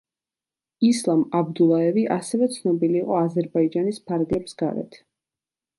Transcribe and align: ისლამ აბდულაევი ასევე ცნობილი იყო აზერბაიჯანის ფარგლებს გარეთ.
ისლამ 0.87 1.21
აბდულაევი 1.41 2.07
ასევე 2.17 2.49
ცნობილი 2.57 2.99
იყო 3.03 3.21
აზერბაიჯანის 3.21 4.05
ფარგლებს 4.11 4.59
გარეთ. 4.65 5.03